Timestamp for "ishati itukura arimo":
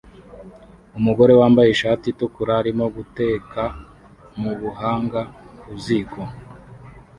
1.71-2.85